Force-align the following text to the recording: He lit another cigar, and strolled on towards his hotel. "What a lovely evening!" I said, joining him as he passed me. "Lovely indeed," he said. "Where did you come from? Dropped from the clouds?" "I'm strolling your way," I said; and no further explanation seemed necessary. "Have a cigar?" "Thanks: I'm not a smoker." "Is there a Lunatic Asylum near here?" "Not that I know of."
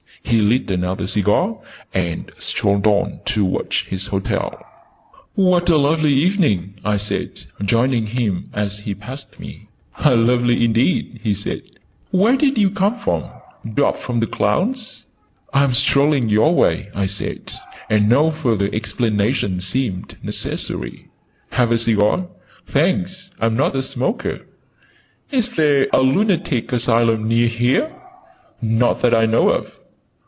He 0.23 0.37
lit 0.39 0.69
another 0.71 1.07
cigar, 1.07 1.57
and 1.93 2.31
strolled 2.37 2.85
on 2.87 3.19
towards 3.25 3.81
his 3.81 4.07
hotel. 4.07 4.63
"What 5.35 5.67
a 5.67 5.75
lovely 5.77 6.13
evening!" 6.13 6.75
I 6.85 6.97
said, 6.97 7.43
joining 7.65 8.05
him 8.05 8.49
as 8.53 8.79
he 8.81 8.93
passed 8.95 9.39
me. 9.41 9.67
"Lovely 9.99 10.63
indeed," 10.63 11.19
he 11.23 11.33
said. 11.33 11.63
"Where 12.11 12.37
did 12.37 12.57
you 12.57 12.69
come 12.69 12.99
from? 12.99 13.25
Dropped 13.73 14.03
from 14.03 14.19
the 14.21 14.27
clouds?" 14.27 15.05
"I'm 15.53 15.73
strolling 15.73 16.29
your 16.29 16.55
way," 16.55 16.87
I 16.95 17.07
said; 17.07 17.51
and 17.89 18.07
no 18.07 18.29
further 18.31 18.69
explanation 18.71 19.59
seemed 19.59 20.15
necessary. 20.23 21.07
"Have 21.49 21.71
a 21.71 21.77
cigar?" 21.79 22.27
"Thanks: 22.67 23.31
I'm 23.41 23.57
not 23.57 23.75
a 23.75 23.81
smoker." 23.81 24.45
"Is 25.31 25.49
there 25.55 25.87
a 25.91 25.99
Lunatic 26.01 26.71
Asylum 26.71 27.27
near 27.27 27.47
here?" 27.47 27.91
"Not 28.61 29.01
that 29.01 29.13
I 29.15 29.25
know 29.25 29.49
of." 29.49 29.73